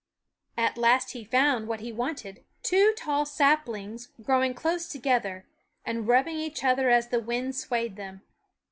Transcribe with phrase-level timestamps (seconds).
[0.57, 5.45] At last he found what he wanted, two tall saplings growing close together
[5.85, 8.23] and rubbing each other as the wind swayed them.